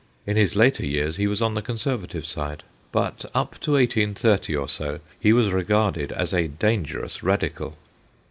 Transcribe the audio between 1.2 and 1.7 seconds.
was on the